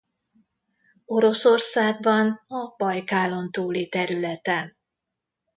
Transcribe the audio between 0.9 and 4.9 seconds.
Oroszországban a Bajkálon-túli területen.